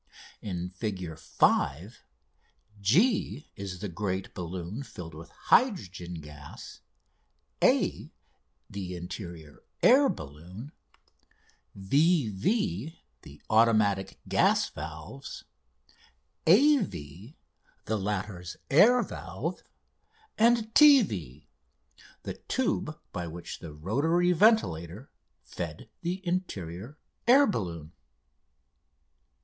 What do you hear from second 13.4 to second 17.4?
automatic gas valves, AV the